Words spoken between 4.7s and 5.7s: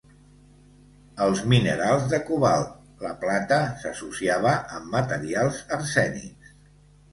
amb materials